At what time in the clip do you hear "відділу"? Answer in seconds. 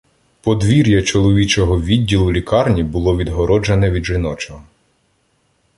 1.81-2.31